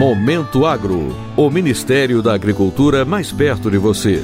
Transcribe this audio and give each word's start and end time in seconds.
Momento 0.00 0.64
Agro, 0.64 1.14
o 1.36 1.50
Ministério 1.50 2.22
da 2.22 2.32
Agricultura 2.32 3.04
mais 3.04 3.30
perto 3.30 3.70
de 3.70 3.76
você. 3.76 4.22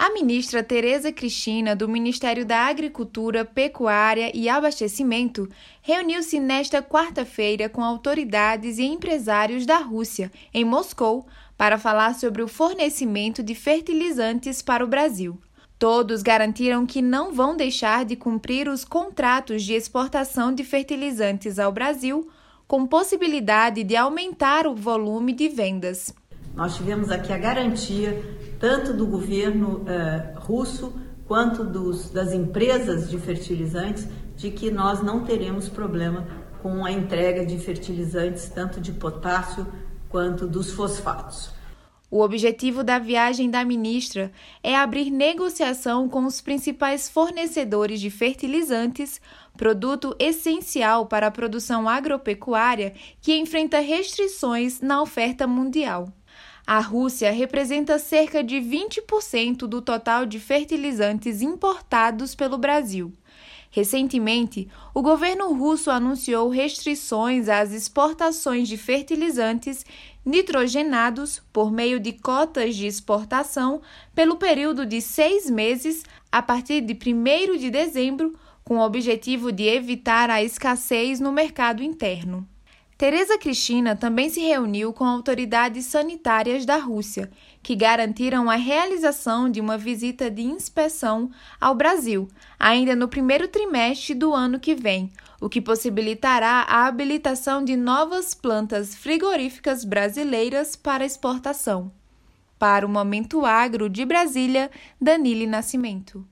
A 0.00 0.12
ministra 0.12 0.64
Tereza 0.64 1.12
Cristina, 1.12 1.76
do 1.76 1.88
Ministério 1.88 2.44
da 2.44 2.66
Agricultura, 2.66 3.44
Pecuária 3.44 4.32
e 4.34 4.48
Abastecimento, 4.48 5.48
reuniu-se 5.80 6.40
nesta 6.40 6.82
quarta-feira 6.82 7.68
com 7.68 7.84
autoridades 7.84 8.78
e 8.78 8.86
empresários 8.86 9.64
da 9.64 9.78
Rússia, 9.78 10.32
em 10.52 10.64
Moscou, 10.64 11.24
para 11.56 11.78
falar 11.78 12.16
sobre 12.16 12.42
o 12.42 12.48
fornecimento 12.48 13.44
de 13.44 13.54
fertilizantes 13.54 14.60
para 14.60 14.84
o 14.84 14.88
Brasil. 14.88 15.38
Todos 15.78 16.22
garantiram 16.22 16.84
que 16.84 17.00
não 17.00 17.32
vão 17.32 17.56
deixar 17.56 18.04
de 18.04 18.16
cumprir 18.16 18.68
os 18.68 18.84
contratos 18.84 19.62
de 19.62 19.74
exportação 19.74 20.52
de 20.52 20.64
fertilizantes 20.64 21.56
ao 21.56 21.70
Brasil, 21.70 22.28
com 22.66 22.84
possibilidade 22.84 23.84
de 23.84 23.94
aumentar 23.94 24.66
o 24.66 24.74
volume 24.74 25.32
de 25.32 25.48
vendas. 25.48 26.12
Nós 26.52 26.76
tivemos 26.76 27.12
aqui 27.12 27.32
a 27.32 27.38
garantia, 27.38 28.20
tanto 28.58 28.92
do 28.92 29.06
governo 29.06 29.84
eh, 29.86 30.34
russo 30.38 30.92
quanto 31.28 31.62
dos, 31.62 32.10
das 32.10 32.32
empresas 32.32 33.08
de 33.08 33.16
fertilizantes, 33.16 34.08
de 34.36 34.50
que 34.50 34.72
nós 34.72 35.00
não 35.00 35.24
teremos 35.24 35.68
problema 35.68 36.26
com 36.60 36.84
a 36.84 36.90
entrega 36.90 37.46
de 37.46 37.56
fertilizantes, 37.56 38.48
tanto 38.48 38.80
de 38.80 38.90
potássio 38.90 39.64
quanto 40.08 40.44
dos 40.44 40.72
fosfatos. 40.72 41.56
O 42.10 42.22
objetivo 42.22 42.82
da 42.82 42.98
viagem 42.98 43.50
da 43.50 43.62
ministra 43.62 44.32
é 44.62 44.74
abrir 44.74 45.10
negociação 45.10 46.08
com 46.08 46.24
os 46.24 46.40
principais 46.40 47.06
fornecedores 47.06 48.00
de 48.00 48.08
fertilizantes, 48.08 49.20
produto 49.58 50.16
essencial 50.18 51.04
para 51.04 51.26
a 51.26 51.30
produção 51.30 51.86
agropecuária 51.86 52.94
que 53.20 53.36
enfrenta 53.36 53.80
restrições 53.80 54.80
na 54.80 55.02
oferta 55.02 55.46
mundial. 55.46 56.10
A 56.66 56.80
Rússia 56.80 57.30
representa 57.30 57.98
cerca 57.98 58.42
de 58.42 58.56
20% 58.56 59.66
do 59.66 59.82
total 59.82 60.24
de 60.24 60.40
fertilizantes 60.40 61.42
importados 61.42 62.34
pelo 62.34 62.56
Brasil. 62.56 63.12
Recentemente, 63.70 64.68
o 64.94 65.02
governo 65.02 65.52
russo 65.52 65.90
anunciou 65.90 66.48
restrições 66.48 67.48
às 67.48 67.72
exportações 67.72 68.66
de 68.66 68.76
fertilizantes 68.78 69.84
nitrogenados 70.24 71.42
por 71.52 71.70
meio 71.70 72.00
de 72.00 72.12
cotas 72.12 72.74
de 72.76 72.86
exportação 72.86 73.82
pelo 74.14 74.36
período 74.36 74.86
de 74.86 75.00
seis 75.00 75.50
meses 75.50 76.02
a 76.30 76.42
partir 76.42 76.80
de 76.80 76.94
1 76.94 77.56
de 77.58 77.70
dezembro, 77.70 78.34
com 78.64 78.78
o 78.78 78.84
objetivo 78.84 79.50
de 79.50 79.64
evitar 79.64 80.28
a 80.28 80.42
escassez 80.42 81.20
no 81.20 81.32
mercado 81.32 81.82
interno. 81.82 82.46
Tereza 82.98 83.38
Cristina 83.38 83.94
também 83.94 84.28
se 84.28 84.40
reuniu 84.40 84.92
com 84.92 85.04
autoridades 85.04 85.86
sanitárias 85.86 86.66
da 86.66 86.78
Rússia, 86.78 87.30
que 87.62 87.76
garantiram 87.76 88.50
a 88.50 88.56
realização 88.56 89.48
de 89.48 89.60
uma 89.60 89.78
visita 89.78 90.28
de 90.28 90.42
inspeção 90.42 91.30
ao 91.60 91.76
Brasil, 91.76 92.26
ainda 92.58 92.96
no 92.96 93.06
primeiro 93.06 93.46
trimestre 93.46 94.16
do 94.16 94.34
ano 94.34 94.58
que 94.58 94.74
vem, 94.74 95.12
o 95.40 95.48
que 95.48 95.60
possibilitará 95.60 96.66
a 96.68 96.88
habilitação 96.88 97.64
de 97.64 97.76
novas 97.76 98.34
plantas 98.34 98.96
frigoríficas 98.96 99.84
brasileiras 99.84 100.74
para 100.74 101.06
exportação. 101.06 101.92
Para 102.58 102.84
o 102.84 102.88
Momento 102.88 103.46
Agro 103.46 103.88
de 103.88 104.04
Brasília, 104.04 104.72
Danile 105.00 105.46
Nascimento. 105.46 106.26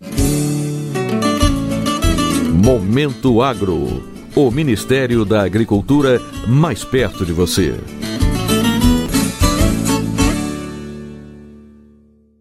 Momento 2.60 3.40
Agro 3.40 4.15
o 4.36 4.50
Ministério 4.50 5.24
da 5.24 5.42
Agricultura 5.42 6.20
mais 6.46 6.84
perto 6.84 7.24
de 7.24 7.32
você. 7.32 7.74